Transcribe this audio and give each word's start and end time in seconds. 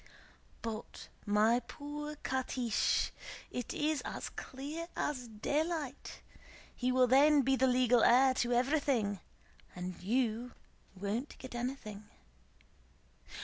"But, 0.63 1.09
my 1.27 1.59
poor 1.59 2.15
Catiche, 2.23 3.11
it 3.51 3.71
is 3.71 4.01
as 4.03 4.29
clear 4.29 4.87
as 4.95 5.27
daylight! 5.27 6.23
He 6.75 6.91
will 6.91 7.05
then 7.05 7.43
be 7.43 7.55
the 7.55 7.67
legal 7.67 8.01
heir 8.03 8.33
to 8.33 8.51
everything 8.51 9.19
and 9.75 10.01
you 10.01 10.53
won't 10.95 11.37
get 11.37 11.53
anything. 11.53 12.09